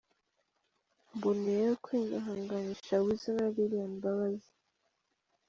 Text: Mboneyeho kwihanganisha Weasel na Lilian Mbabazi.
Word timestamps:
Mboneyeho 1.15 1.73
kwihanganisha 1.83 2.95
Weasel 3.05 3.35
na 3.39 3.47
Lilian 3.55 3.91
Mbabazi. 3.97 4.51